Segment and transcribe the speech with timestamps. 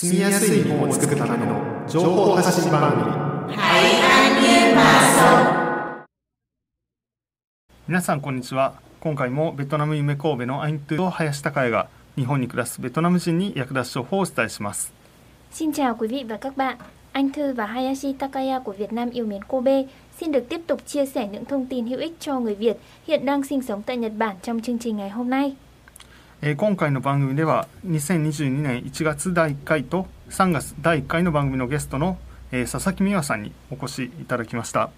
[0.00, 3.56] 住みやすい日本を作るための情報発信番組
[7.88, 14.92] 皆さんこんにちは今回もベトナム夢神戸のアイントゥと林孝也が日本に暮らすベトナム人に役立つ情報をお伝えします
[15.52, 16.76] Xin chào quý vị và các bạn.
[17.12, 19.84] Anh Thư và Hayashi Takaya của Việt Nam yêu mến Kobe
[20.20, 22.76] xin được tiếp tục chia sẻ những thông tin hữu ích cho người Việt
[23.06, 25.56] hiện đang sinh sống tại Nhật Bản trong chương trình ngày hôm nay.
[26.41, 32.17] えー今回の番組では2022年1月第1回と3月第1回の番組のゲストの、
[32.51, 34.89] えー佐々木美和さんにお越しいただきました、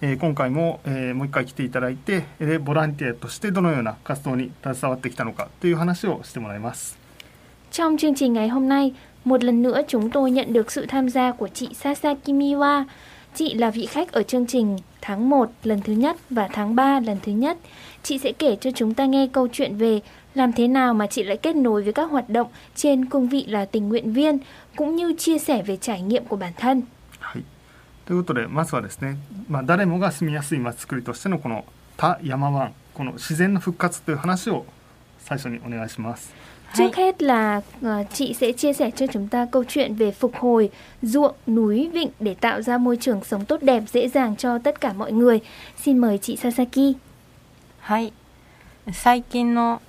[0.00, 6.96] えー今回も、えーもう一回来ていただいてでボランティアとしてどのような活動に携わってきたのかという話をしてもらいます
[7.70, 8.92] Trong chương trình ngày hôm nay,
[9.24, 12.84] một lần nữa chúng tôi nhận được sự tham gia của chị Sasaki Miwa.
[13.34, 17.00] Chị là vị khách ở chương trình tháng 1 lần thứ nhất và tháng 3
[17.00, 17.58] lần thứ nhất.
[18.02, 20.00] Chị sẽ kể cho chúng ta nghe câu chuyện về
[20.34, 23.44] làm thế nào mà chị lại kết nối với các hoạt động trên cương vị
[23.48, 24.38] là tình nguyện viên,
[24.76, 26.82] cũng như chia sẻ về trải nghiệm của bản thân.
[27.20, 27.44] はい、
[28.06, 29.16] ということでまずはですね、
[29.48, 31.64] まあ、誰もが住みやすい街づくりとしてのこの
[31.96, 34.66] 多山湾この自然の復活という話を
[35.20, 36.32] 最初にお願いします。
[36.74, 40.36] Trước hết là ờ, chị sẽ chia sẻ cho chúng ta câu chuyện về phục
[40.36, 40.70] hồi
[41.02, 44.80] ruộng, núi, vịnh để tạo ra môi trường sống tốt đẹp dễ dàng cho tất
[44.80, 45.40] cả mọi người.
[45.82, 46.94] Xin mời chị Sasaki.
[47.80, 48.12] はい
[48.92, 49.80] 最近の、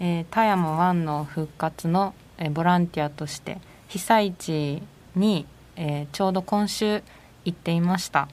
[0.00, 4.82] えー田山湾の復活の、えーボランティアとして被災地
[5.14, 7.02] に、えーちょうど今週
[7.44, 8.28] 行っていました、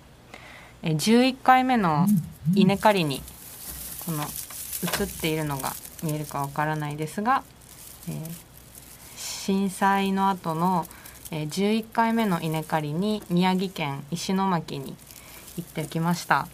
[0.82, 2.08] えー11回目の
[2.56, 3.22] 稲刈りに
[4.06, 5.74] この映っているのが
[6.04, 7.44] 見えるかわからないですが、
[8.10, 8.52] えー
[9.18, 10.86] 震災の後の、
[11.32, 14.96] えー11回目の稲刈りに宮城県石巻に
[15.58, 16.48] 行ってきました。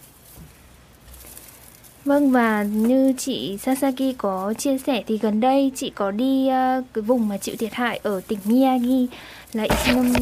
[2.07, 6.83] Vâng và như chị Sasaki có chia sẻ thì gần đây chị có đi ờ,
[6.95, 9.09] cái vùng mà chịu thiệt hại ở tỉnh Miyagi
[9.53, 10.13] là Ishinom,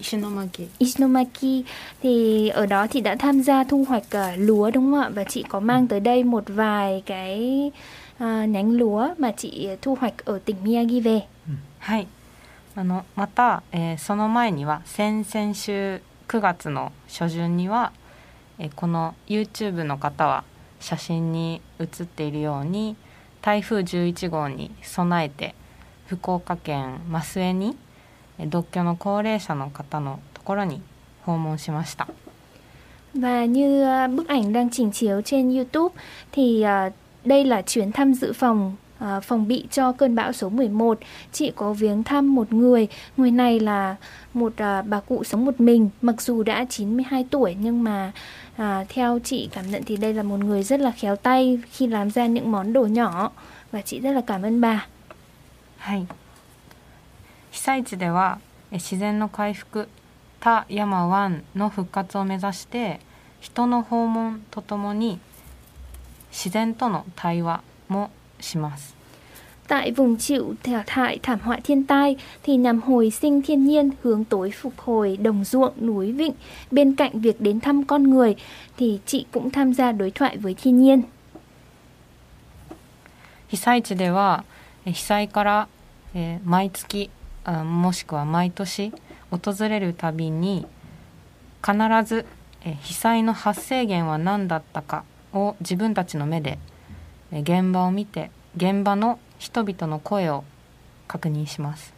[0.00, 1.64] 石巻 Ishinomaki
[2.02, 5.08] thì ở đó thì đã tham gia thu hoạch ờ, lúa đúng không ạ?
[5.14, 7.70] Và chị có mang tới đây một vài cái
[8.18, 11.20] ờ, nhánh lúa mà chị thu hoạch ở tỉnh Miyagi về.
[11.80, 12.06] はい
[12.76, 17.92] あのまた、えーその前には先々週9月の初旬には、
[18.58, 20.44] えーこの YouTube の方は
[20.82, 22.96] 写真に写っているように
[23.42, 25.54] 台風11号に備えて
[26.06, 27.76] 福岡県増江に
[28.38, 30.80] えー独居の高齢者の方のところに
[31.22, 32.06] 訪問しました。
[33.14, 35.94] Và như ờ, bức ảnh đang trình chiếu trên YouTube
[36.32, 36.90] thì ờ,
[37.24, 40.98] đây là chuyến thăm dự phòng ờ, phòng bị cho cơn bão số 11.
[41.32, 43.96] Chị có viếng thăm một người, người này là
[44.34, 48.12] một ờ, bà cụ sống một mình, mặc dù đã 92 tuổi nhưng mà
[48.57, 51.87] à, theo chị cảm nhận thì đây là một người rất là khéo tay khi
[51.87, 53.31] làm ra những món đồ nhỏ
[53.71, 54.87] và chị rất là cảm ơn bà.
[55.83, 56.07] はい、
[57.51, 58.39] 被災地では
[58.71, 59.89] 自然の回復
[60.39, 63.01] 他山湾の復活を目指して
[63.41, 65.19] 人の訪問とともに
[66.31, 68.95] 自然との対話もします
[69.67, 73.89] Tại vùng chịu thiệt hại thảm họa thiên tai thì nhằm hồi sinh thiên nhiên
[74.01, 76.33] hướng tới phục hồi đồng ruộng, núi vịnh.
[76.71, 78.35] Bên cạnh việc đến thăm con người
[78.77, 81.01] thì chị cũng tham gia đối thoại với thiên nhiên.
[83.53, 84.43] 被災地では
[84.83, 85.67] 被災から、
[86.15, 87.11] えー毎月
[87.43, 88.91] あもしくは毎年
[89.29, 90.65] 訪れるたびに
[91.63, 92.25] 必ず
[92.65, 95.03] え被災の発生源は何だったか
[95.33, 96.57] を自分たちの目で
[97.31, 100.44] え現場を見て現場の人々の声を
[101.06, 101.92] 確認します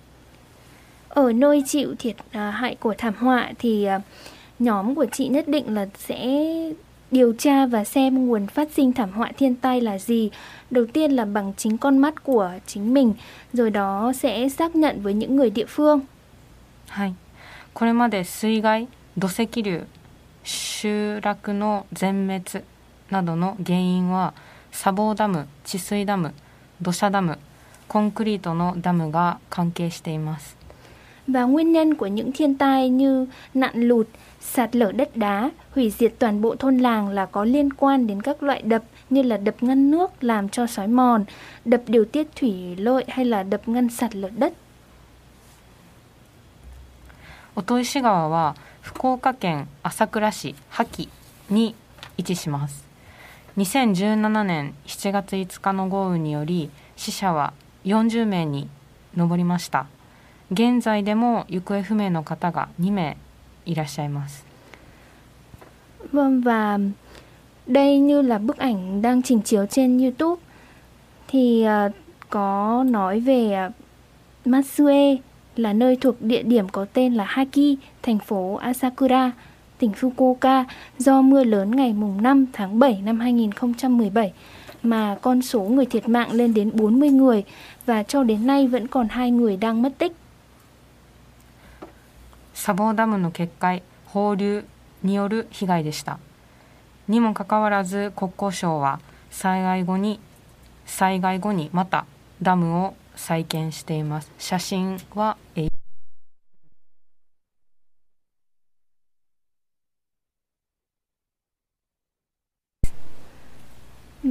[1.09, 4.00] Ở nơi chịu thiệt à, hại của thảm họa thì à,
[4.59, 6.47] nhóm của chị nhất định là sẽ
[7.11, 10.31] điều tra và xem nguồn phát sinh thảm họa thiên tai là gì.
[10.71, 13.15] Đầu tiên là bằng chính con mắt của chính mình,
[13.53, 16.00] rồi đó sẽ xác nhận với những người địa phương.
[16.88, 17.15] はい、
[17.72, 19.87] これまで水害土石流
[20.43, 22.65] 集落の全滅
[23.11, 24.34] などの原因は
[24.72, 26.34] 砂防ダム治水ダム
[26.83, 27.38] 土砂ダム
[27.88, 30.56] コンクリートのダムが関係しています
[31.27, 34.06] Và nguyên nhân của những thiên tai như nạn lụt,
[34.41, 38.23] sạt lở đất đá, hủy diệt toàn bộ thôn làng là có liên quan đến
[38.23, 41.25] các loại đập như là đập ngăn nước làm cho xói mòn,
[41.64, 44.52] đập điều tiết thủy lợi hay là đập ngăn sạt lở đất.
[47.56, 51.08] 音石川は福岡県朝倉市萩
[51.50, 51.75] に
[52.17, 52.83] 位置します
[53.57, 57.54] 2017年7月5日の豪雨により死者は
[57.86, 58.68] 40名に
[59.16, 59.88] 上りました
[60.52, 63.18] 現在でも行方不明の方が2名
[63.66, 64.46] いらっしゃいます
[66.12, 66.80] Vâng và
[67.68, 70.42] đây như là bức ảnh đang trình chiếu trên YouTube
[71.28, 71.90] thì à,
[72.30, 73.72] có nói về à,
[74.46, 75.18] Matsue
[75.56, 79.31] là nơi thuộc địa điểm có tên là Haki, thành phố Asakura,
[79.79, 80.64] tỉnh Fukuoka
[80.99, 84.32] do mưa lớn ngày mùng 5 tháng 7 năm 2017
[84.82, 87.44] mà con số người thiệt mạng lên đến 40 người
[87.87, 90.12] và cho đến nay vẫn còn hai người đang mất tích.
[92.61, 94.64] 砂防ダムの決壊放流
[95.02, 96.19] による被害でした
[97.08, 99.00] にもかかわらず国交省は
[99.31, 100.20] 災害後に
[100.85, 102.05] 災害後にまた
[102.43, 105.38] ダムを再建しています写真は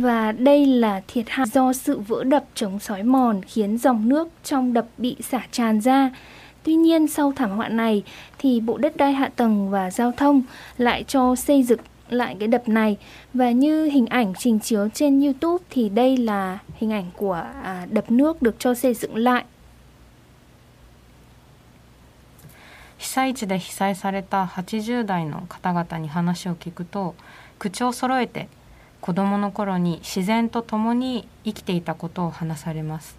[0.03, 4.29] Và đây là thiệt hại do sự vỡ đập chống sói mòn khiến dòng nước
[4.43, 6.11] trong đập bị xả tràn ra.
[6.63, 8.03] Tuy nhiên sau thảm họa này
[8.37, 10.41] thì Bộ Đất đai Hạ tầng và Giao thông
[10.77, 11.79] lại cho xây dựng
[12.09, 12.97] lại cái đập này
[13.33, 17.87] và như hình ảnh trình chiếu trên YouTube thì đây là hình ảnh của à,
[17.91, 19.43] đập nước được cho xây dựng lại
[22.99, 27.15] 被災地で被災された80代の方々に話を聞くと
[27.57, 28.49] 口を揃えて
[29.04, 33.18] 子どもの頃に自然と共に生きていたことを話されます。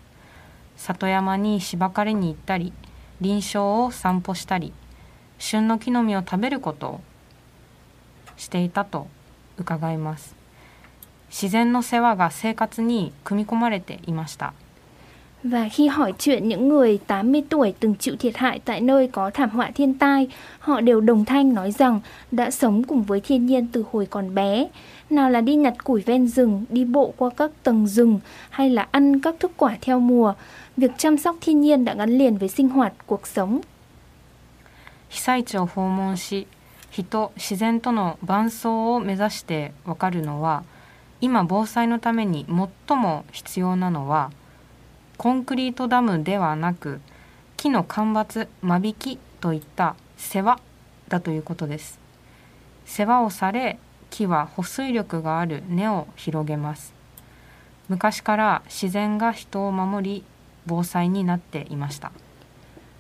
[0.78, 2.74] 里山に芝刈りに行ったり
[3.22, 4.74] 林床を散歩したり
[5.38, 7.02] 旬の木の実を食べることを
[8.36, 9.06] していたと
[9.60, 10.36] 伺います。
[11.30, 14.56] 自然の世話が生活に組み込まれていました。
[15.45, 19.51] Và khi hỏi chuyện những người 80 tuổi từng chịu thiệt hại tại nơi có thảm
[19.51, 22.01] họa thiên tai, họ đều đồng thanh nói rằng
[22.31, 24.69] đã sống cùng với thiên nhiên từ hồi còn bé.
[25.11, 28.21] Nào là đi nhặt củi ven rừng, đi bộ qua các tầng rừng
[28.51, 30.35] hay là ăn các thức quả theo mùa.
[30.77, 33.61] Việc chăm sóc thiên nhiên đã gắn liền với sinh hoạt, cuộc sống.
[35.11, 36.47] 被災地を訪問し
[36.91, 40.63] 人自然との伴走を目指して分かるのは
[41.21, 42.47] 今防災のために
[42.89, 44.31] 最も必要なのは
[45.18, 47.00] コンクリートダムではなく
[47.58, 50.60] 木の間伐間引きといった世話
[51.08, 52.00] だということです。
[52.86, 53.80] 世話をされ
[54.10, 56.94] 木は保水力がある根を広げます。
[57.88, 60.24] 昔から自然が人を守り
[60.66, 62.12] 防災になっていました。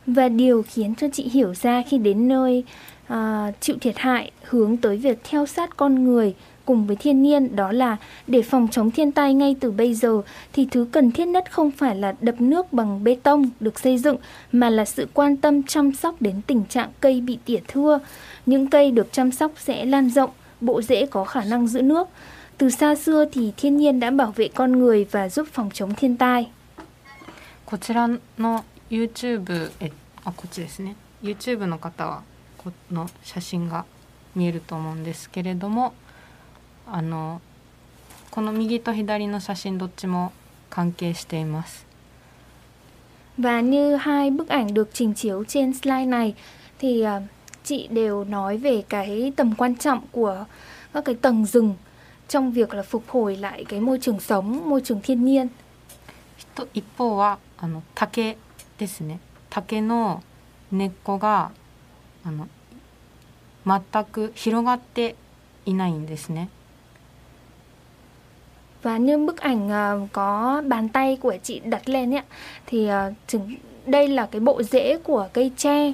[0.07, 2.63] Và điều khiến cho chị hiểu ra khi đến nơi
[3.07, 7.56] à, chịu thiệt hại hướng tới việc theo sát con người cùng với thiên nhiên
[7.56, 11.29] đó là để phòng chống thiên tai ngay từ bây giờ thì thứ cần thiết
[11.29, 14.17] nhất không phải là đập nước bằng bê tông được xây dựng
[14.52, 18.00] mà là sự quan tâm chăm sóc đến tình trạng cây bị tỉa thưa.
[18.47, 20.31] Những cây được chăm sóc sẽ lan rộng,
[20.61, 22.08] bộ rễ có khả năng giữ nước.
[22.58, 25.94] Từ xa xưa thì thiên nhiên đã bảo vệ con người và giúp phòng chống
[25.94, 26.50] thiên tai.
[27.70, 29.93] こちらの YouTube え
[30.25, 32.23] あこっちですね YouTube の方は
[32.58, 33.85] この写真が
[34.35, 35.94] 見えると思うんですけれども
[36.88, 37.42] あの
[38.32, 40.34] この右と左の写真どっちも
[40.70, 41.86] 関係しています
[43.38, 46.34] Và như hai bức ảnh được trình chiếu trên slide này
[46.80, 47.06] thì
[47.64, 50.46] chị đều nói về cái tầm quan trọng của
[50.94, 51.76] các cái tầng rừng
[52.28, 55.48] trong việc là phục hồi lại cái môi trường sống, môi trường thiên nhiên.
[56.56, 58.38] と一方はあの竹
[58.78, 60.24] ですね竹の
[60.72, 61.52] 根っこが
[62.24, 62.48] あの
[63.66, 65.16] 全く広がって
[65.66, 66.50] いないんですね
[68.85, 72.23] Và như bức ảnh à, có bàn tay của chị đặt lên ấy,
[72.67, 73.55] thì à, chứng,
[73.87, 75.93] đây là cái bộ rễ của cây tre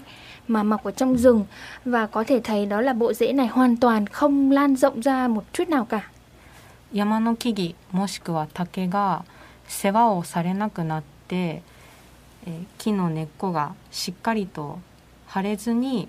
[0.48, 1.44] mà mọc ở trong rừng
[1.84, 5.28] và có thể thấy đó là bộ rễ này hoàn toàn không lan rộng ra
[5.28, 6.10] một chút nào cả.
[6.92, 9.24] 山の木々もしくは竹が
[9.66, 14.78] 世話をされなくなって、えー木の根っこがしっかりと
[15.32, 16.08] 腫れずに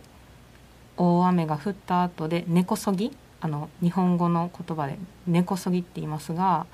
[0.95, 3.11] 大雨が降った後で根こそぎ
[3.44, 4.96] あの日本語の言葉で
[5.26, 6.64] 根こそぎって言いますが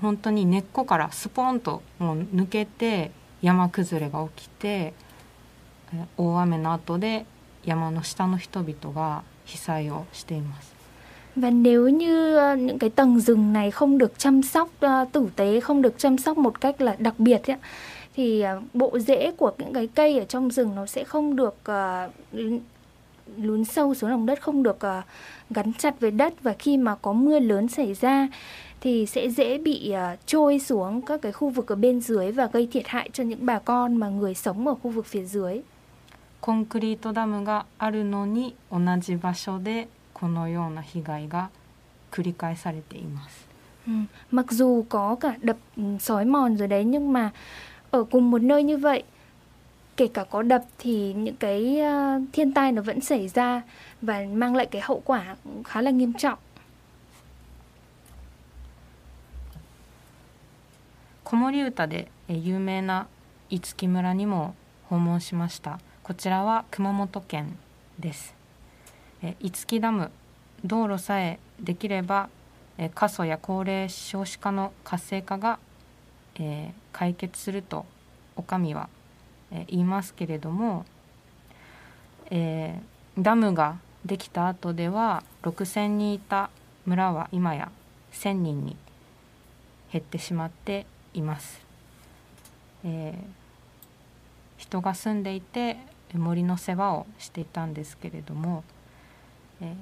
[0.00, 3.10] 本当に根っこからスポンともう抜けて
[3.42, 4.94] 山崩れが起きて
[6.16, 7.26] 大雨の後で
[7.64, 10.72] 山の下の人々が被災をしています。
[11.36, 14.68] Và nếu như những cái tầng rừng này không được chăm sóc
[15.12, 17.56] tử tế, không được chăm sóc một cách là đặc biệt ấy,
[18.14, 21.56] thì bộ rễ của những cái cây ở trong rừng nó sẽ không được
[23.37, 25.03] lún- lún sâu xuống lòng đất, không được à,
[25.49, 28.27] gắn chặt với đất và khi mà có mưa lớn xảy ra
[28.81, 32.45] thì sẽ dễ bị à, trôi xuống các cái khu vực ở bên dưới và
[32.45, 35.61] gây thiệt hại cho những bà con mà người sống ở khu vực phía dưới.
[36.39, 41.49] コンクリートダムがあるのに同じ場所でこのような被害が
[42.11, 43.47] 繰り返されています。
[43.87, 43.91] Ừ.
[44.31, 47.31] Mặc dù có cả đập ừ, sói mòn rồi đấy nhưng mà
[47.91, 49.03] ở cùng một nơi như vậy
[49.96, 53.62] kể cả có đập thì những cái à, thiên tai nó vẫn xảy ra
[54.02, 56.38] và mang lại cái hậu quả khá là nghiêm trọng.
[61.24, 63.06] 子守歌で有名な
[63.48, 64.54] 五木村にも
[64.90, 67.56] 訪問しましたこちらは熊本県
[67.98, 68.34] です
[69.40, 70.10] 五木ダム
[70.62, 72.28] 道路さえできれば
[72.94, 75.58] 過疎や高齢少子化の活性化が、
[76.34, 77.86] えー解決すると
[78.36, 78.88] お上は、
[79.52, 80.84] え言いますけれども、
[82.30, 86.48] えーダムができた後では6,000人いた
[86.86, 87.70] 村は今や
[88.12, 88.74] 1,000人に
[89.92, 91.60] 減ってしまっています。
[92.84, 93.42] えー
[94.56, 95.76] 人が住んでいて
[96.14, 98.64] 森の世話をしていたんですけれども、
[99.60, 99.74] えー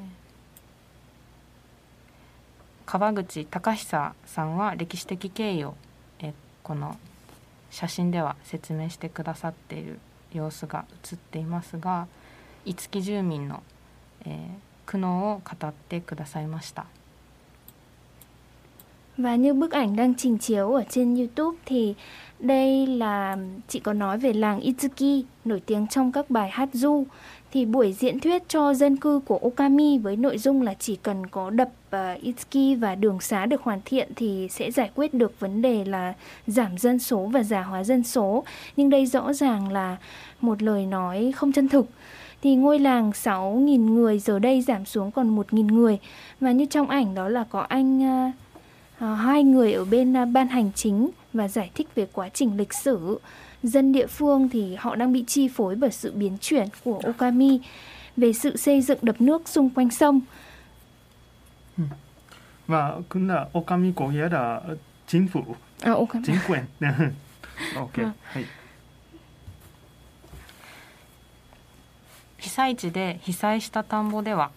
[2.87, 5.75] 川口隆久さんは歴史的経緯を、
[6.19, 6.33] えー
[6.65, 6.99] この
[7.71, 9.99] 写真では説明してくださっている
[10.33, 12.07] 様子が写っていますが
[12.65, 13.63] 五木住民の、
[14.25, 16.87] えー苦悩を語ってくださいました。
[19.19, 21.95] Và như bức ảnh đang trình chiếu ở trên YouTube thì
[22.39, 23.37] đây là
[23.69, 27.05] chị có nói về làng Itsuki nổi tiếng trong các bài hát du
[27.53, 31.27] thì buổi diễn thuyết cho dân cư của Okami với nội dung là chỉ cần
[31.27, 35.41] có đập uh, Itsuki và đường xá được hoàn thiện thì sẽ giải quyết được
[35.41, 36.15] vấn đề là
[36.47, 38.45] giảm dân số và già hóa dân số.
[38.77, 39.97] Nhưng đây rõ ràng là
[40.41, 41.87] một lời nói không chân thực.
[42.43, 45.99] Thì ngôi làng 6.000 người giờ đây giảm xuống còn 1.000 người.
[46.41, 48.35] Và như trong ảnh đó là có anh uh,
[49.19, 53.19] hai người ở bên ban hành chính và giải thích về quá trình lịch sử.
[53.63, 57.61] Dân địa phương thì họ đang bị chi phối bởi sự biến chuyển của Okami
[58.17, 60.21] về sự xây dựng đập nước xung quanh sông
[62.67, 64.61] Và cũng là Okami có nghĩa là
[65.07, 66.25] chính phủ, à, Okami.
[66.27, 66.65] chính quyền.
[67.77, 67.99] ok.
[67.99, 68.45] い。
[72.39, 74.51] 被災地で被災した田んぼでは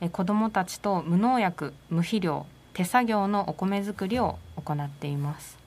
[0.00, 5.59] え子どもたちと無農薬無肥料手作業のお米作りを行っています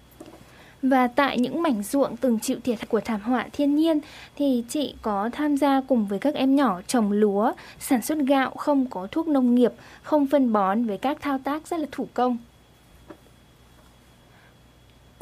[0.83, 4.01] Và tại những mảnh ruộng từng chịu thiệt hại của thảm họa thiên nhiên
[4.37, 8.51] thì chị có tham gia cùng với các em nhỏ trồng lúa, sản xuất gạo
[8.51, 12.09] không có thuốc nông nghiệp, không phân bón với các thao tác rất là thủ
[12.15, 12.37] công.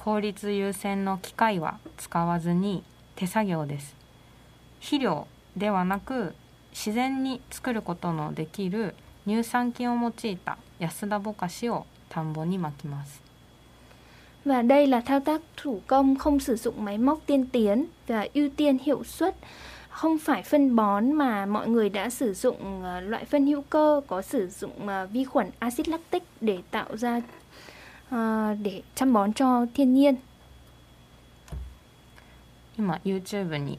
[0.07, 2.85] 効率優先の機械は使わずに
[3.17, 3.97] 手作業です
[4.79, 6.33] 肥料ではなく
[6.71, 8.95] 自然に作ることのできる
[9.27, 13.21] 乳酸菌を用いた安田ぼかしを田んぼにまきます
[14.45, 18.27] Và đây là thao tác thủ công không sử dụng máy móc tiên tiến và
[18.35, 19.37] ưu tiên hiệu suất.
[19.89, 24.01] Không phải phân bón mà mọi người đã sử dụng ờ, loại phân hữu cơ
[24.07, 27.21] có sử dụng ờ, vi khuẩn axit lactic để tạo ra
[28.11, 30.17] ờ, để chăm bón cho thiên nhiên.
[32.79, 33.79] 今 YouTube に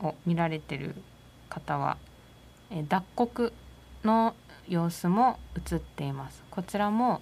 [0.00, 0.94] を見られてる
[1.48, 1.96] 方は、
[2.70, 3.52] えー脱穀
[4.04, 4.34] の
[4.68, 7.20] 様子も映っていますこちらも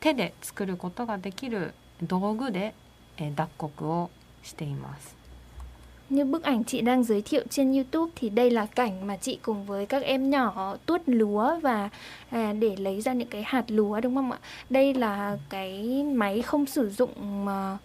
[0.00, 1.72] 手で作ることができる
[2.06, 2.74] 道具で、
[3.16, 4.10] えー脱穀を
[4.42, 5.16] しています
[6.10, 9.38] Như bức ảnh chị đang giới thiệu trên YouTube thì đây là cảnh mà chị
[9.42, 11.88] cùng với các em nhỏ tuốt lúa và
[12.30, 14.38] à, để lấy ra những cái hạt lúa đúng không ạ?
[14.70, 17.78] Đây là cái máy không sử dụng mà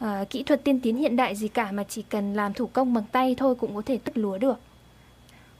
[0.00, 2.94] à, kỹ thuật tiên tiến hiện đại gì cả mà chỉ cần làm thủ công
[2.94, 4.60] bằng tay thôi cũng có thể tuốt lúa được.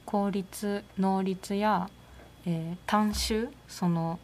[0.05, 1.89] 効率能率や、
[2.45, 4.19] えー短収その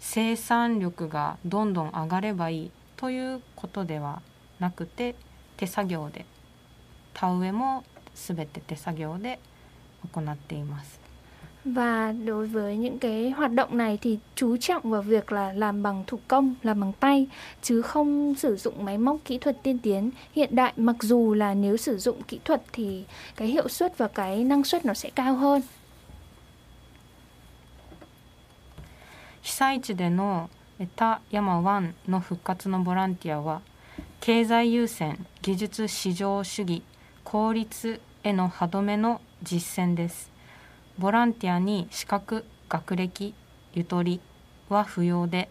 [0.00, 4.22] 生産力がどんどん上がればいい ということでは
[4.60, 5.14] なくて
[5.56, 6.24] 手作業で
[7.14, 9.38] 田植えも全て手作業で
[10.12, 11.00] 行っています
[11.64, 15.82] Và đối với những cái hoạt động này thì chú trọng vào việc là làm
[15.82, 17.26] bằng thủ công, làm bằng tay
[17.62, 21.54] chứ không sử dụng máy móc kỹ thuật tiên tiến hiện đại mặc dù là
[21.54, 23.04] nếu sử dụng kỹ thuật thì
[23.36, 25.62] cái hiệu suất và cái năng suất nó sẽ cao hơn.
[29.42, 30.48] 被災地での
[30.79, 33.61] え田山湾の復活のボランティアは
[34.19, 36.83] 経済優先技術至上主義
[37.23, 40.31] 効率への歯止めの実践です。
[40.99, 43.33] ボランティアに資格学歴
[43.73, 44.21] ゆとり
[44.69, 45.49] は不要で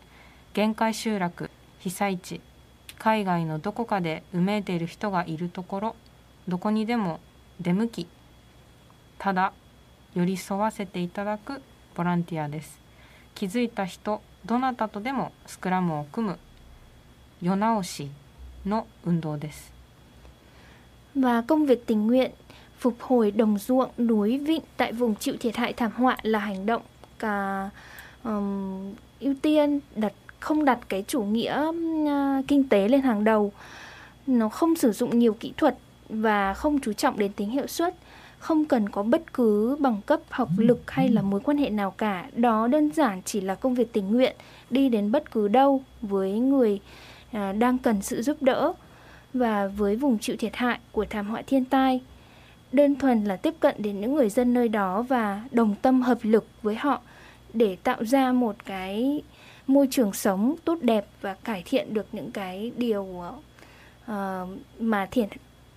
[0.54, 2.40] 限界集落被災地
[2.98, 5.96] 海外のどこかでうめいている人がいるところ
[6.46, 7.18] どこにでも
[7.60, 8.08] 出向き
[9.18, 9.52] ただ
[10.14, 11.62] 寄り添わせていただく
[11.96, 12.78] ボランティアです。
[13.34, 16.37] 気づいた人どなたとでもスクラムを組む
[17.41, 18.09] 世直し
[18.65, 19.71] の運動です
[21.15, 22.31] Và công việc tình nguyện
[22.79, 26.65] phục hồi đồng ruộng, núi, vịnh tại vùng chịu thiệt hại thảm họa là hành
[26.65, 26.81] động
[27.19, 27.69] cả
[28.23, 33.51] ừm, ưu tiên đặt không đặt cái chủ nghĩa ừm, kinh tế lên hàng đầu.
[34.27, 35.77] Nó không sử dụng nhiều kỹ thuật
[36.09, 37.95] và không chú trọng đến tính hiệu suất
[38.38, 41.90] không cần có bất cứ bằng cấp học lực hay là mối quan hệ nào
[41.90, 42.26] cả.
[42.36, 44.36] Đó đơn giản chỉ là công việc tình nguyện
[44.70, 46.80] đi đến bất cứ đâu với người
[47.32, 48.72] à, đang cần sự giúp đỡ
[49.34, 52.00] và với vùng chịu thiệt hại của thảm họa thiên tai.
[52.72, 56.18] Đơn thuần là tiếp cận đến những người dân nơi đó và đồng tâm hợp
[56.22, 57.00] lực với họ
[57.52, 59.22] để tạo ra một cái
[59.66, 63.02] môi trường sống tốt đẹp và cải thiện được những cái điều
[64.12, 65.28] uh, mà thiệt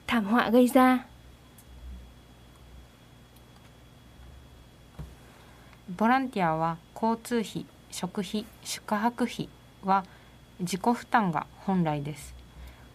[0.07, 0.99] thảm họa gây ra.
[5.97, 9.49] ボランティアは交通費食費宿泊費
[9.83, 10.05] は
[10.59, 12.35] 自己負担が本来です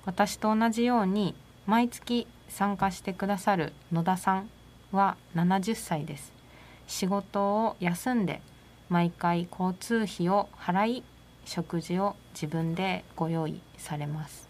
[0.05, 1.35] 私と同じように
[1.67, 4.49] 毎月参加してくださる野田さん
[4.93, 6.33] は70歳です
[6.87, 8.41] 仕事を休んで
[8.89, 11.03] 毎回交通費を払い
[11.45, 14.45] 食事を自分でご用意されます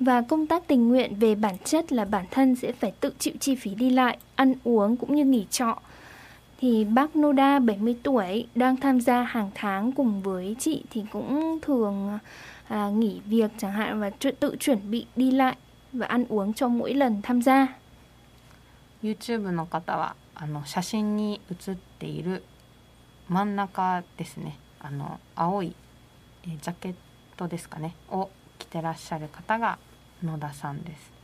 [0.00, 3.34] Và công tác tình nguyện về bản chất là bản thân sẽ phải tự chịu
[3.40, 5.78] chi phí đi lại, ăn uống cũng như nghỉ trọ.
[6.63, 11.59] Thì bác Noda 70 tuổi đang tham gia hàng tháng cùng với chị thì cũng
[11.61, 12.19] thường
[12.67, 15.55] à, nghỉ việc chẳng hạn và tự chuẩn bị đi lại
[15.93, 17.67] và ăn uống cho mỗi lần tham gia.
[19.03, 22.43] YouTube の方はあの写真に写っている
[23.29, 25.73] 真ん中ですねあの青い
[26.43, 26.93] えジャケッ
[27.37, 29.77] トですかねを着てらっしゃる方が
[30.23, 31.19] 野田さんです。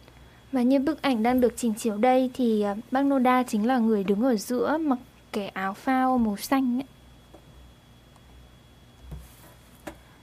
[0.51, 4.03] Và như bức ảnh đang được trình chiếu đây thì bác Noda chính là người
[4.03, 4.99] đứng ở giữa mặc
[5.32, 6.86] cái áo phao màu xanh ấy.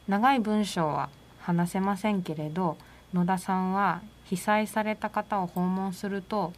[0.08, 1.10] 長い文章は
[1.42, 2.78] 話せませんけれど
[3.14, 6.54] 野田さんは被災された方を訪問すると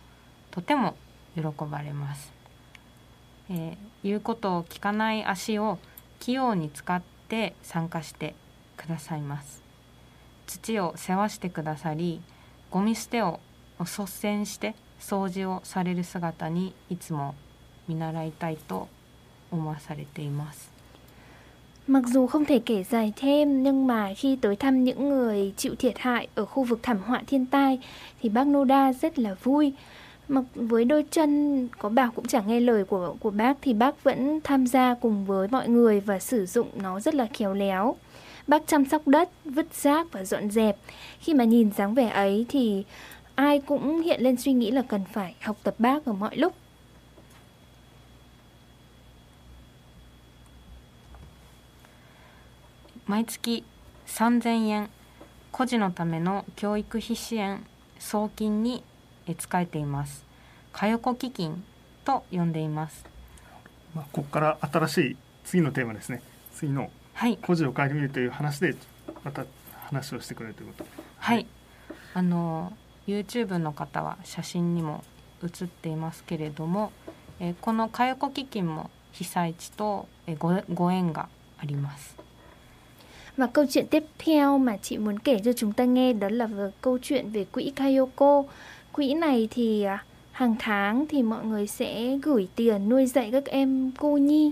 [0.51, 0.95] とても
[1.35, 2.31] 喜ばれます、
[3.49, 5.79] えー、言うことを聞かない足を
[6.19, 8.35] 器用に使って参加して
[8.77, 9.63] くださいます
[10.45, 12.21] 土を世話してくださり
[12.69, 13.39] ゴミ捨てを
[13.79, 17.33] 率先して掃除をされる姿にいつも
[17.88, 18.88] 見習いたいと
[19.50, 20.74] 思わされています
[21.86, 25.74] Mặc dù không thể kể dài thêm nhưng mà khi tới thăm những người chịu
[25.74, 27.78] thiệt hại ở khu vực thảm họa thiên tai
[28.20, 29.72] thì bác Noda rất là vui.
[30.28, 34.04] Mặc với đôi chân có bảo cũng chẳng nghe lời của của bác thì bác
[34.04, 37.96] vẫn tham gia cùng với mọi người và sử dụng nó rất là khéo léo.
[38.46, 40.76] Bác chăm sóc đất, vứt rác và dọn dẹp.
[41.18, 42.84] Khi mà nhìn dáng vẻ ấy thì
[43.34, 46.54] ai cũng hiện lên suy nghĩ là cần phải học tập bác ở mọi lúc.
[53.09, 53.63] 毎月
[54.05, 54.89] 3000円
[55.51, 57.65] 孤児のための教育費支援
[57.97, 58.83] 送金に
[59.35, 60.23] 使えています。
[60.73, 61.63] 佳代子基金
[62.05, 63.03] と呼んでいます。
[63.95, 66.21] まあここから新しい次のテーマですね。
[66.53, 66.91] 次の
[67.41, 68.75] 孤児を変えてみるという話で
[69.23, 69.43] また
[69.87, 70.85] 話をしてくれるということ。
[71.17, 71.47] はい、はい、
[72.13, 72.73] あの
[73.07, 75.03] YouTube の方は写真にも
[75.41, 76.91] 写っていますけれども、
[77.39, 82.28] えこの佳代子基金も被災地とごご縁があります
[83.39, 86.47] Và câu chuyện tiếp theo mà chị muốn kể cho chúng ta nghe đó là
[86.81, 88.43] câu chuyện về quỹ Kayoko.
[88.91, 93.45] Quỹ này thì à, hàng tháng thì mọi người sẽ gửi tiền nuôi dạy các
[93.45, 94.51] em cô nhi.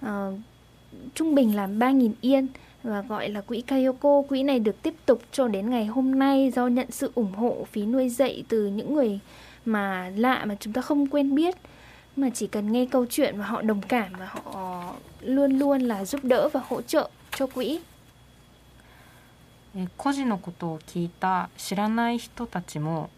[0.00, 0.28] À,
[1.14, 2.46] trung bình là 3.000 yên
[2.82, 4.22] và gọi là quỹ Kayoko.
[4.28, 7.66] Quỹ này được tiếp tục cho đến ngày hôm nay do nhận sự ủng hộ
[7.72, 9.20] phí nuôi dạy từ những người
[9.64, 11.54] mà lạ mà chúng ta không quen biết
[12.16, 16.04] mà chỉ cần nghe câu chuyện và họ đồng cảm và họ luôn luôn là
[16.04, 17.80] giúp đỡ và hỗ trợ cho quỹ.
[19.76, 23.10] え孤児のことを聞いた知らない人たちも、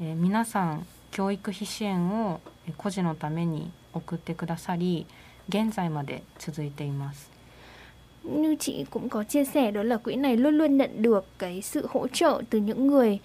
[0.00, 2.40] え皆さん教育費支援を
[2.76, 5.06] 孤児のために送ってくださり
[5.48, 7.30] 現在まで続いています。
[8.24, 11.86] Như chị cũng có chia sẻ đó là quỹ này luôn luôn nhận được cái sự
[11.90, 13.18] hỗ trợ từ những người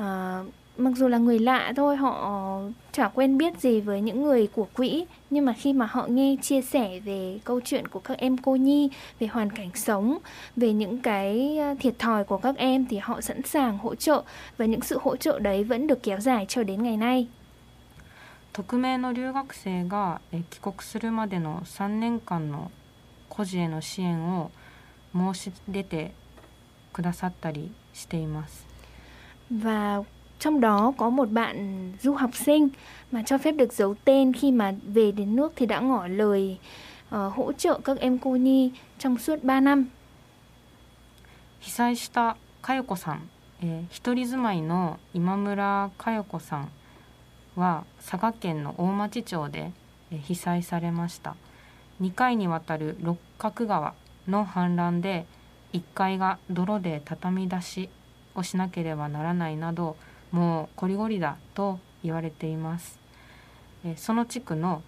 [0.00, 0.46] uh,
[0.79, 4.67] mặc dù là người lạ thôi họ chả quen biết gì với những người của
[4.73, 8.37] quỹ nhưng mà khi mà họ nghe chia sẻ về câu chuyện của các em
[8.37, 10.17] cô nhi về hoàn cảnh sống
[10.55, 14.23] về những cái thiệt thòi của các em thì họ sẵn sàng hỗ trợ
[14.57, 17.27] và những sự hỗ trợ đấy vẫn được kéo dài cho đến ngày nay
[18.55, 22.71] 匿名の留学生が帰国するまでの3年間の
[23.27, 24.49] 孤児への支援を
[25.13, 26.13] 申し出て
[26.93, 28.65] くださったりしています。
[29.51, 30.05] Và
[30.40, 32.68] trong đó có một bạn du học sinh
[33.12, 36.58] mà cho phép được giấu tên khi mà về đến nước thì đã ngỏ lời
[37.14, 39.84] uh, hỗ trợ các em cô nhi trong suốt 3 năm.
[41.60, 43.28] 被災した佳代子さん、
[43.60, 46.70] えー、一人住まいの今村佳代子さん
[47.54, 49.70] は佐賀県の大町町で
[50.10, 51.36] 被災されました
[52.00, 53.92] 2回にわたる六角川
[54.26, 55.26] の氾濫で
[55.74, 57.90] 1階が泥で畳み出し
[58.34, 59.96] をしなければならないなど
[60.30, 62.98] もうこりごりだと言われています。
[63.96, 64.82] その地区の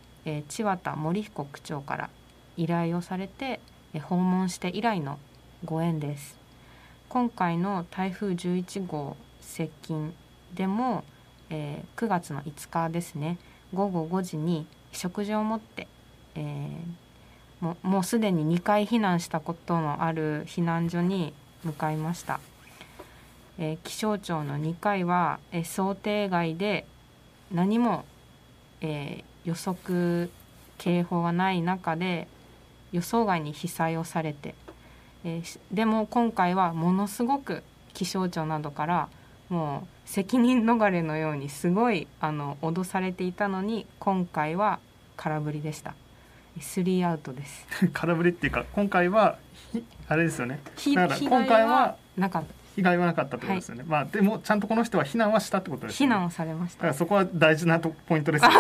[0.49, 2.11] 千綿森彦区長から
[2.57, 3.61] 依頼をされて
[4.03, 5.19] 訪問して以来の
[5.65, 6.39] ご縁です。
[7.09, 10.15] 今回の台風11号接近
[10.55, 11.05] でも
[11.51, 13.39] え9月の5日ですね
[13.75, 15.87] 午後5時に食事を持って、
[16.35, 17.03] えー
[17.63, 22.41] もうもうすでに2回避難したことのある避難所に向かいました、
[23.59, 26.87] えー気象庁の2回は、えー想定外で
[27.53, 28.05] 何も、
[28.81, 30.31] えー予測
[30.79, 32.29] 警報がない中で
[32.93, 34.55] 予想外に被災をされて、
[35.25, 37.63] えでも今回はものすごく
[37.93, 39.09] 気象庁などから
[39.49, 44.79] もう責任逃れのようにすごいあの脅されていたのに今回は
[45.17, 45.95] 空振りでした。
[46.61, 47.67] スリーアウトです。
[47.93, 49.39] 空振りっていうか今回は
[49.73, 50.61] ひあれですよね。
[50.77, 56.15] ひだか今回ははなかった被害はなかったってことですよね、まあでもちゃんとこの人は避難はしたってことですよね。
[56.15, 56.79] 避難をされました。
[56.79, 58.51] だからそこは大事なとポイントですよ。
[58.51, 58.57] ね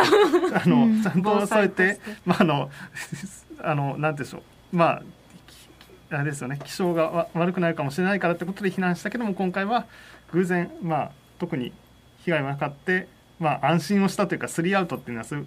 [0.62, 1.03] あの、うん。
[1.03, 2.70] ちゃんとそうやってまああの
[3.62, 4.77] あのなんでしょう。
[4.77, 5.03] まあ
[5.46, 6.59] きあれですよね。
[6.62, 9.87] 気象がわ悪くなるかもしれないからってことで避難したけども今回は
[10.33, 11.72] 偶然まあ特に
[12.25, 13.09] 被害はなかって
[13.40, 15.46] まあ安心をしたというかスリーアウトっていうのはそういう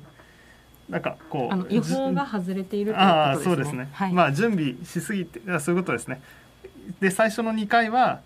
[0.89, 3.04] なんかこうあの予報が外れているということですね。
[3.04, 6.21] ああそうですね、はい、まあ準備しすぎてあそういうことですね。
[6.99, 8.21] で最初の2回は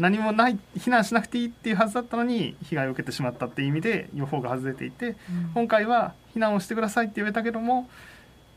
[0.00, 5.16] 何もない避難しなくていいっていうはずだったのに被害を受けてしまったっていう意味で予報が外れていてうん。
[5.54, 7.88] 今回は避難をしてくださいって言われたけども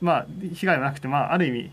[0.02, 1.72] まあ被害はなくてまあある意味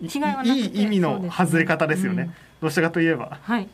[0.00, 2.22] い被害はなくていい意味の外れ方ですよね。
[2.22, 2.34] うん。
[2.62, 3.38] どうしたかといえば。
[3.42, 3.68] はい。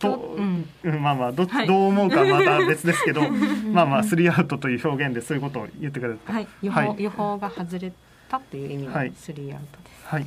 [0.00, 0.68] と、うん。
[0.82, 1.66] うんまあまあど,、はい。
[1.68, 3.22] どう思うかはまた別ですけど
[3.72, 7.02] まあまあスリーアウトという表現でそういうことを言ってくれたはい、予報、はい。
[7.02, 7.92] 予報が外れ
[8.28, 9.12] たという意味のはい。
[9.14, 9.78] スリーアウト。
[9.84, 10.06] です。
[10.06, 10.26] はい。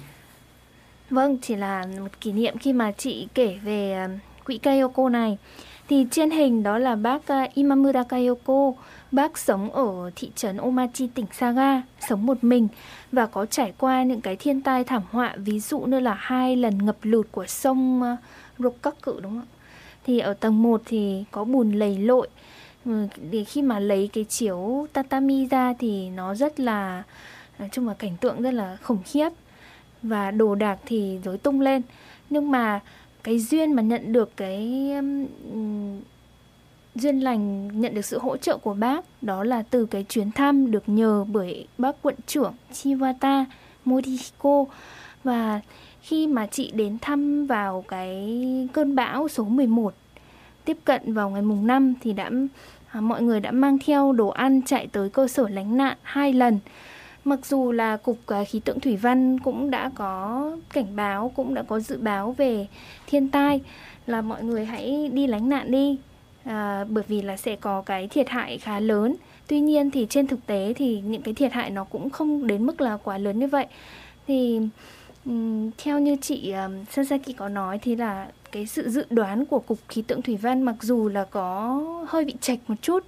[1.12, 4.10] Vâng, chỉ là một kỷ niệm khi mà chị kể về ờ,
[4.46, 5.38] quỹ Kayoko này.
[5.90, 8.74] Thì trên hình đó là bác ờ, Imamura Kayoko,
[9.12, 12.68] bác sống ở thị trấn Omachi, tỉnh Saga, sống một mình
[13.12, 16.56] và có trải qua những cái thiên tai thảm họa, ví dụ như là hai
[16.56, 18.16] lần ngập lụt của sông ờ,
[18.60, 19.58] Rokkaku đúng không ạ?
[20.06, 22.28] Thì ở tầng 1 thì có bùn lầy lội.
[22.86, 27.04] Ừ, Để khi mà lấy cái chiếu tatami ra thì nó rất là
[27.60, 29.30] nói chung là cảnh tượng rất là khủng khiếp
[30.04, 31.82] và đồ đạc thì rối tung lên
[32.30, 32.80] nhưng mà
[33.24, 35.26] cái duyên mà nhận được cái um,
[36.96, 40.72] duyên lành nhận được sự hỗ trợ của bác đó là từ cái chuyến thăm
[40.72, 43.46] được nhờ bởi bác quận trưởng Chiwata
[43.86, 44.66] Morihiko.
[45.24, 45.62] Và
[46.02, 48.38] khi mà chị đến thăm vào cái
[48.74, 49.94] cơn bão số 11
[50.66, 52.30] tiếp cận vào ngày mùng 5 thì đã
[52.88, 56.34] à, mọi người đã mang theo đồ ăn chạy tới cơ sở lánh nạn hai
[56.34, 56.60] lần.
[57.26, 61.54] Mặc dù là Cục à, Khí tượng Thủy văn cũng đã có cảnh báo, cũng
[61.54, 62.68] đã có dự báo về
[63.08, 63.62] thiên tai
[64.08, 65.98] là mọi người hãy đi lánh nạn đi
[66.44, 69.16] à, bởi vì là sẽ có cái thiệt hại khá lớn.
[69.48, 72.66] Tuy nhiên thì trên thực tế thì những cái thiệt hại nó cũng không đến
[72.66, 73.66] mức là quá lớn như vậy.
[74.28, 74.60] Thì
[75.78, 79.78] theo như chị um, Sasaki có nói thì là cái sự dự đoán của Cục
[79.88, 83.04] Khí tượng Thủy văn mặc dù là có hơi bị chệch một chút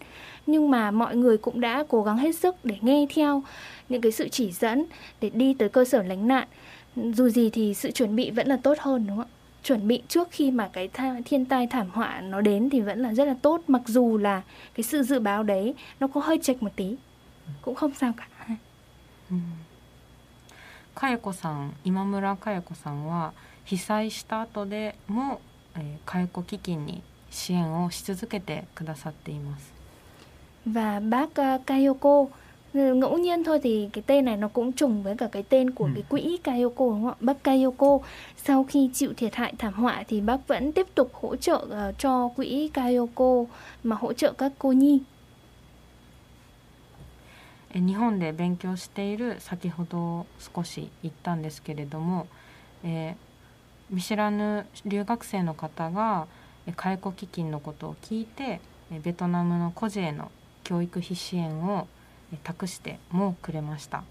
[0.48, 3.44] nhưng mà mọi người cũng đã cố gắng hết sức để nghe theo
[3.93, 4.85] những cái sự chỉ dẫn
[5.21, 6.49] để đi tới cơ sở lánh nạn
[6.97, 10.03] dù gì thì sự chuẩn bị vẫn là tốt hơn đúng không ạ chuẩn bị
[10.09, 13.25] trước khi mà cái tha, thiên tai thảm họa nó đến thì vẫn là rất
[13.25, 14.43] là tốt mặc dù là
[14.75, 16.97] cái sự dự báo đấy nó có hơi chệch một tí
[17.63, 18.29] cũng không sao cả
[20.95, 23.33] かやこさん今村かやこさんは
[23.65, 25.41] 被災した後でも、
[25.77, 29.73] えー、かやこ基金に支援をし続けてくださっています
[30.67, 32.42] và bác uh, Kayoko Ừ,
[32.74, 35.86] ngẫu nhiên thôi thì cái tên này nó cũng trùng với cả cái tên của
[35.86, 35.92] Ừ.
[35.94, 37.16] cái quỹ Kayoko đúng không ạ?
[37.20, 38.00] Bác Kayoko
[38.38, 41.92] sau khi chịu thiệt hại thảm họa thì bác vẫn tiếp tục hỗ trợ ờ,
[41.98, 43.46] cho quỹ Kayoko
[43.84, 45.00] mà hỗ trợ các cô nhi
[47.76, 52.28] えー日本で勉強している先ほど少し言ったんですけれども、
[52.84, 53.16] えー
[53.90, 56.28] 見知らぬ留学生の方が
[56.68, 58.60] えー解雇基金のことを聞いて
[58.92, 60.32] えーベトナムの孤児への
[60.64, 62.03] 教育費支援をえー
[62.44, 64.04] 託してもくれました。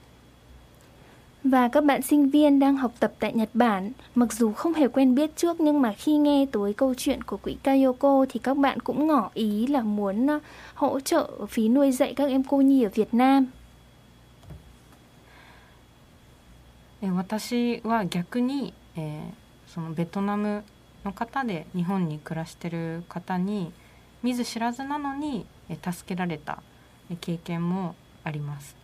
[1.45, 4.89] Và các bạn sinh viên đang học tập tại Nhật Bản, mặc dù không hề
[4.89, 8.57] quen biết trước nhưng mà khi nghe tới câu chuyện của quỹ Kayoko thì các
[8.57, 10.39] bạn cũng ngỏ ý là muốn ờ,
[10.75, 13.47] hỗ trợ phí nuôi dạy các em cô nhi ở Việt Nam.
[17.03, 20.63] 私は逆に、えー、そのベトナム
[21.05, 23.73] の方で日本に暮らしてる方に
[24.23, 26.63] 見ず知らずなのに助けられた
[27.21, 28.76] 経験も あります。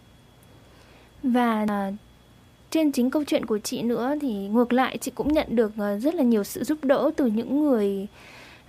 [1.24, 1.92] Và à,
[2.70, 5.98] trên chính câu chuyện của chị nữa thì ngược lại chị cũng nhận được à,
[5.98, 8.08] rất là nhiều sự giúp đỡ từ những người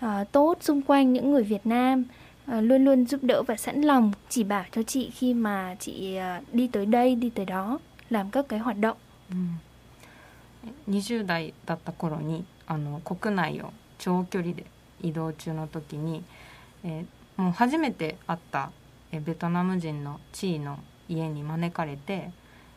[0.01, 2.05] à, tốt xung quanh những người Việt Nam
[2.47, 6.17] à, luôn luôn giúp đỡ và sẵn lòng chỉ bảo cho chị khi mà chị
[6.17, 7.79] à, đi tới đây đi tới đó
[8.11, 8.97] làm các cái hoạt động
[9.31, 9.59] うん
[10.89, 14.65] 20代だった頃にあの国内を長距離で
[15.03, 16.23] 移動中の時に、
[16.85, 17.05] えー
[17.37, 18.71] もう初めて会った
[19.13, 20.79] えベトナム人の地位の
[21.09, 22.31] 家に招かれて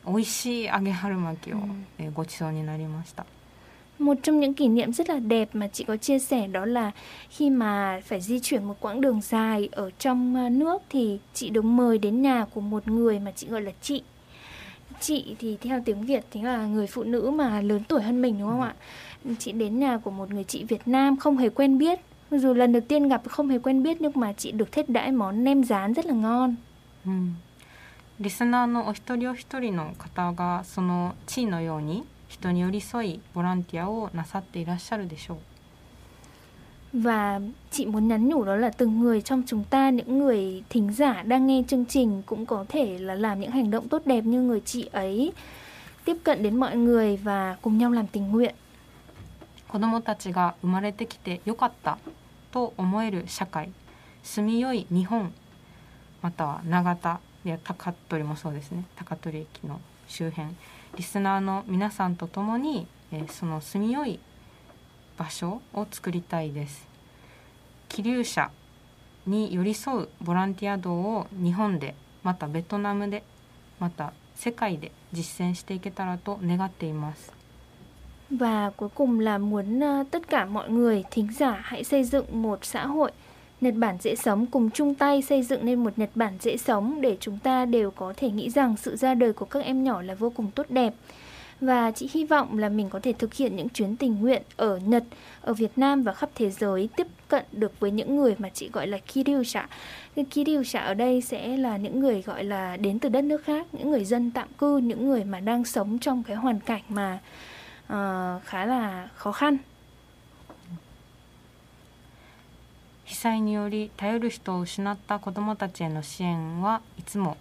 [0.05, 3.25] 美味しい揚げ春巻きを、うんえご馳走になりました
[3.99, 6.91] Một trong những kỷ niệm rất là đẹp mà chị có chia sẻ đó là
[7.29, 11.49] khi mà phải di chuyển một quãng đường dài ở trong à, nước thì chị
[11.49, 14.03] được mời đến nhà của một người mà chị gọi là chị.
[14.99, 18.39] Chị thì theo tiếng Việt chính là người phụ nữ mà lớn tuổi hơn mình
[18.39, 18.75] đúng không ạ?
[19.39, 21.99] Chị đến nhà của một người chị Việt Nam không hề quen biết.
[22.31, 25.11] Dù lần đầu tiên gặp không hề quen biết nhưng mà chị được thiết đãi
[25.11, 26.55] món nem rán rất là ngon.
[27.05, 27.37] うん、
[28.19, 35.37] リスナーのお一人お一人の方がその地位のように人に寄り添いボランティアをなさっていらっしゃるでしょう
[36.93, 37.39] Và
[37.71, 41.23] chị muốn nhắn nhủ đó là từng người trong chúng ta, những người thính giả
[41.23, 44.41] đang nghe chương trình cũng có thể là làm những hành động tốt đẹp như
[44.41, 45.33] người chị ấy,
[46.05, 48.55] tiếp cận đến mọi người và cùng nhau làm tình nguyện.
[49.67, 51.97] 子どもたちが生まれてきてよかった
[52.52, 53.72] と思える社会
[54.22, 55.32] 住みよい日本
[56.22, 60.54] または長田や高取もそうですね高取駅の周辺
[60.94, 64.20] リスナーの皆さんと共に、えその住みよい
[65.16, 66.86] 場所を作りたいです。
[67.88, 68.50] 気流者
[69.26, 73.22] に寄り添うボランティア道を日本でまたベトナムで
[73.80, 77.32] また世界で実践していけたらと願っています。
[78.38, 82.64] Và cuối cùng là muốn ờ, tất cả mọi người thính giả hãy xây dựng một
[82.64, 83.10] xã hội
[83.60, 87.00] Nhật Bản dễ sống cùng chung tay xây dựng nên một Nhật Bản dễ sống
[87.00, 90.02] để chúng ta đều có thể nghĩ rằng sự ra đời của các em nhỏ
[90.02, 90.94] là vô cùng tốt đẹp.
[91.60, 94.76] Và chị hy vọng là mình có thể thực hiện những chuyến tình nguyện ở
[94.76, 95.04] Nhật,
[95.40, 98.70] ở Việt Nam và khắp thế giới tiếp cận được với những người mà chị
[98.72, 99.68] gọi là Kiryusha.
[100.16, 103.66] Cái Kiryusha ở đây sẽ là những người gọi là đến từ đất nước khác,
[103.72, 107.18] những người dân tạm cư, những người mà đang sống trong cái hoàn cảnh mà
[107.88, 109.58] ờ, khá là khó khăn.
[113.04, 117.36] 被災により頼る人を失った子どもたちへの支援はいつも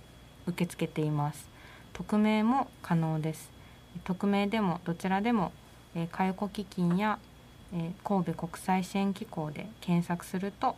[0.46, 1.48] 受け付けています
[1.94, 3.50] 匿名も可能です
[4.04, 5.54] 匿名でもどちらでも
[5.96, 7.20] えー介護基金や
[7.74, 10.76] えー神戸国際支援機構で検索すると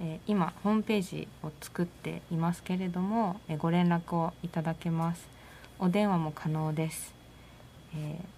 [0.00, 5.28] えー今ホームページを作っていますけれどもえーご連絡をいただけます
[5.78, 7.14] お電話も可能です、
[7.94, 8.35] えー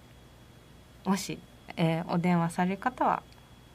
[1.04, 1.38] もし、
[1.76, 3.22] えーお電話される方は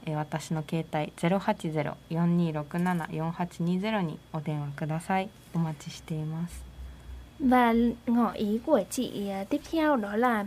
[0.05, 6.63] えー私の携帯080-4267-4820にお電話くださいお待ちしています
[7.39, 7.73] Và
[8.07, 10.45] ngỏ ý của chị à, tiếp theo đó là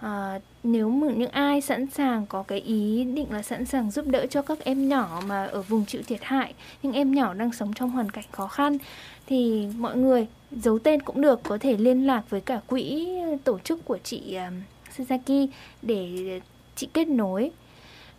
[0.00, 4.06] à, nếu mà những ai sẵn sàng có cái ý định là sẵn sàng giúp
[4.06, 7.52] đỡ cho các em nhỏ mà ở vùng chịu thiệt hại, những em nhỏ đang
[7.52, 8.78] sống trong hoàn cảnh khó khăn
[9.26, 13.08] thì mọi người giấu tên cũng được có thể liên lạc với cả quỹ
[13.44, 14.52] tổ chức của chị à,
[14.97, 15.49] Sasaki
[15.81, 16.41] để
[16.75, 17.51] chị kết nối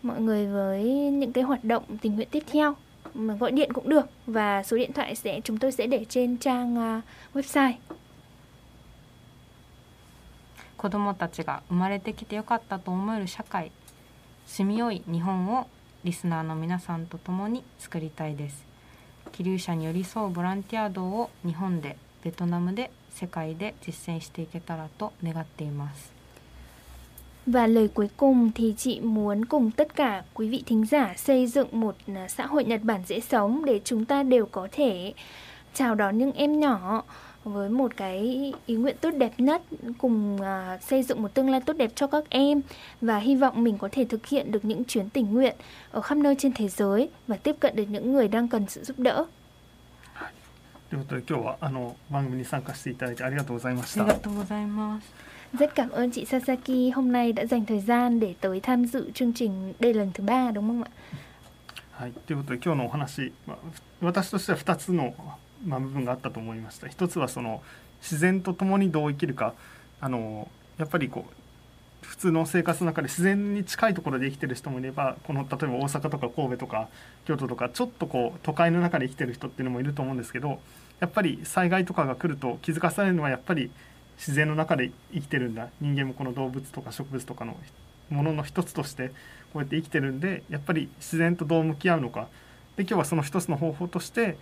[0.03, 2.75] mọi người với những cái hoạt động tình nguyện tiếp theo
[3.15, 6.37] mà gọi điện cũng được và số điện thoại sẽ chúng tôi sẽ để trên
[6.37, 7.01] trang à,
[7.35, 7.75] website
[10.77, 13.73] 子どもたちが生まれてきてよかったと思える社会
[14.47, 15.67] 住みよい日本を
[16.05, 18.67] リスナーの皆さんと共に作りたいです
[19.33, 26.14] 気流者に寄り添うボランティア道を日本でベトナムで世界で実践していけたらと願っています
[27.46, 31.48] Và lời cuối cùng thì chị muốn cùng tất cả quý vị thính giả xây
[31.48, 35.14] dựng một à, xã hội Nhật Bản dễ sống để chúng ta đều có thể
[35.74, 37.04] chào đón những em nhỏ
[37.44, 39.62] với một cái ý nguyện tốt đẹp nhất
[39.98, 42.62] cùng à, xây dựng một tương lai tốt đẹp cho các em
[43.02, 45.56] và hy vọng mình có thể thực hiện được những chuyến tình nguyện
[45.92, 48.84] ở khắp nơi trên thế giới và tiếp cận được những người đang cần sự
[48.84, 49.26] giúp đỡ.
[50.90, 55.14] ということで今日はあの番組に参加していただいてありがとうございましたありがとうございます
[55.59, 56.93] Rất cảm ơn chị Sasaki.
[56.95, 60.25] Hôm nay đã dành thời gian để tới tham dự chương trình đây lần thứ
[60.25, 60.91] ba đúng không ạ?
[61.93, 63.57] はい、ということで今日のお話、まあ、
[64.01, 65.15] 私としては2つの、
[65.65, 66.89] まあ、部分があったと思いました。
[66.89, 67.63] 一つはその
[68.01, 69.55] 自然と共にどう生きるか。
[70.01, 76.89] あのやっぱりこう普通の生活の中で自然に近いところで生きてる人もいればこの例えば大阪とか神戸とか
[77.27, 80.59] 京都とかちょっとこう都会の中で生きてる人っていうのもいると思うんですけど
[80.99, 83.71] やっぱり災害とかが来ると気づかされるのはやっぱり
[84.17, 87.57] 自然の中で生きてるんだ人間もこの動物とか植物とかの
[88.11, 89.09] ものの一つとして
[89.53, 92.29] こうやって生きてるんでやっぱり自然とどう向き合うのか
[92.77, 94.37] で今日はその一つの方法として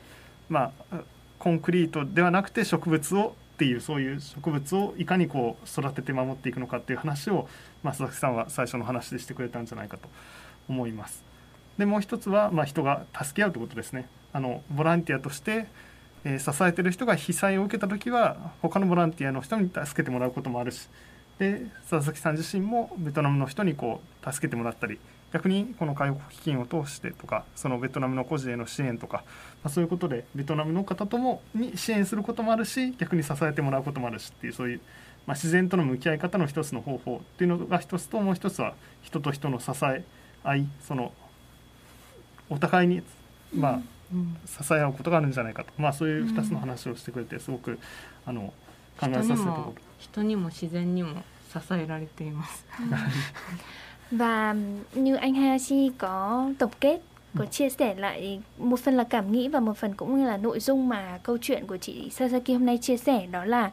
[0.49, 0.97] まあ
[1.39, 7.49] コンクリートではなくて植物をっていうそういう植物をいかにこう育てて守っていくのかっていう話を、
[7.83, 10.09] まあ、佐々木さんは最初の話でしてくれたんじゃないかと
[10.69, 11.23] 思います。
[11.79, 14.09] でもう一つは、まあ、人が助け合うということですね。
[14.33, 15.67] あのボランティアとして
[16.25, 20.89] えー支えてる人が被災を受けた時は他のボランティアの人に助けてもらうこともあるし
[21.39, 24.99] で佐々木さん自身もベトナムの人にこう助けてもらったり
[25.33, 29.25] 逆にこの介護基金を通してとかそのベトナムの孤児への支援とか、
[29.65, 34.81] まあ、そういうことでベトナムの方ともに支援することもあるし逆に支えてもらうこともあるしっていうそういう、
[35.27, 40.05] まあ、自然との向き合い方の一つの方法っていうのが一つともう一つは人と人の支え
[40.45, 41.13] 合いその
[42.51, 43.03] お互いに、
[43.55, 43.81] まあ、
[44.46, 47.78] 支え合うことがあるんじゃないかと、まあ、そういう2つの話をしてくれてすごく
[48.26, 48.54] あの
[49.00, 52.66] 考えさせても人にも自然にも支えられています。
[54.12, 54.56] Và
[54.96, 57.02] như anh Hayashi có tổng kết
[57.38, 60.38] có chia sẻ lại một phần là cảm nghĩ và một phần cũng như là
[60.38, 63.72] nội dung mà câu chuyện của chị Sasaki hôm nay chia sẻ đó là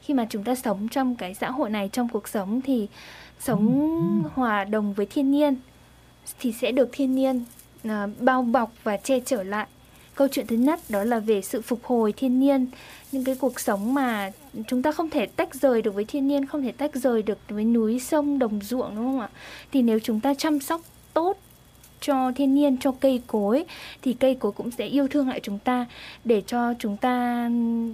[0.00, 2.88] khi mà chúng ta sống trong cái xã hội này trong cuộc sống thì
[3.38, 5.56] sống hòa đồng với thiên nhiên
[6.38, 7.44] thì sẽ được thiên nhiên uh,
[7.83, 9.67] À, bao bọc và che chở lại.
[10.15, 12.67] Câu chuyện thứ nhất đó là về sự phục hồi thiên nhiên.
[13.11, 14.31] Những cái cuộc sống mà
[14.67, 17.37] chúng ta không thể tách rời được với thiên nhiên, không thể tách rời được
[17.49, 19.29] với núi sông, đồng ruộng, đúng không ạ?
[19.71, 20.81] Thì nếu chúng ta chăm sóc
[21.13, 21.37] tốt
[22.01, 23.65] cho thiên nhiên, cho cây cối,
[24.01, 25.85] thì cây cối cũng sẽ yêu thương lại chúng ta,
[26.25, 27.49] để cho chúng ta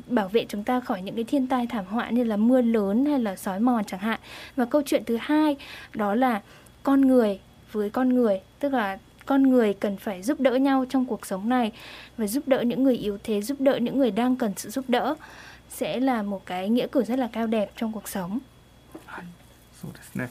[0.07, 3.05] bảo vệ chúng ta khỏi những cái thiên tai thảm họa như là mưa lớn
[3.05, 4.19] hay là sói mòn chẳng hạn.
[4.55, 5.55] Và câu chuyện thứ hai
[5.93, 6.41] đó là
[6.83, 7.39] con người,
[7.71, 11.48] với con người, tức là con người cần phải giúp đỡ nhau trong cuộc sống
[11.48, 11.72] này
[12.16, 14.84] và giúp đỡ những người yếu thế giúp đỡ những người đang cần sự giúp
[14.88, 15.14] đỡ
[15.68, 18.40] sẽ là một cái nghĩa cử rất là cao đẹp trong cuộc sống.
[19.80, 20.30] そうですね。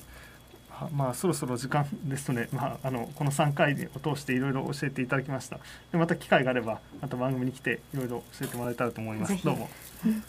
[0.95, 5.57] まあそろそろ時間ですので、まああのこの3回を通していろいろ教えていただきました。
[5.91, 9.43] でまた機会があればまた番組に来ていろいろ教えてもらえたらと思います。
[9.43, 9.69] どうも。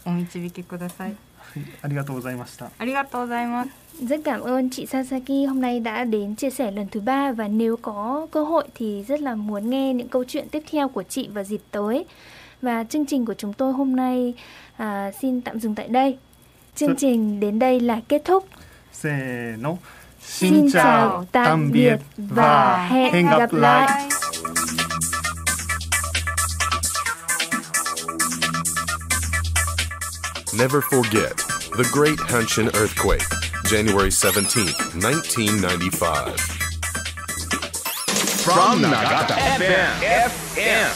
[0.06, 1.14] お導きください。
[1.82, 2.70] ありがとうございました。
[2.78, 3.70] ありがとうございます。
[4.08, 7.76] Rất cảm ơn chị Sasaki hôm nay đã đến chia sẻ lần thứ ba và nếu
[7.76, 11.28] có cơ hội thì rất là muốn nghe những câu chuyện tiếp theo của chị
[11.28, 12.04] vào dịp tới.
[12.62, 14.34] Và chương trình của chúng tôi hôm nay
[14.76, 16.18] à, xin tạm dừng tại đây.
[16.74, 18.44] Chương trình đến đây là kết thúc.
[18.92, 19.62] Xin
[20.20, 24.08] Xin chào, tạm biệt và hẹn gặp lại.
[30.57, 31.35] Never forget
[31.75, 33.21] the Great Hanshin Earthquake,
[33.65, 34.63] January 17,
[35.01, 36.39] 1995.
[38.39, 39.99] From Nagata FM,
[40.31, 40.93] FM,